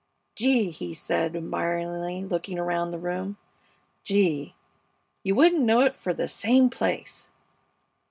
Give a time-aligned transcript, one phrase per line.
[0.33, 3.37] "Gee!" he said, admiringly, looking around the room.
[4.03, 4.55] "Gee!
[5.21, 7.29] You wouldn't know it fer the same place!"